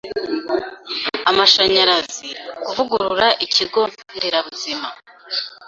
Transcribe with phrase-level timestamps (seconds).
[1.29, 2.27] amashanyarazi,
[2.63, 3.81] kuvugurura Ikigo
[4.15, 4.87] Nderabuzima